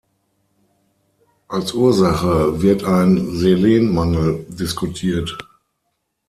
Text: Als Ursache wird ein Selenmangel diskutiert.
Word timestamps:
Als 1.47 1.75
Ursache 1.75 2.63
wird 2.63 2.83
ein 2.85 3.35
Selenmangel 3.35 4.47
diskutiert. 4.49 5.37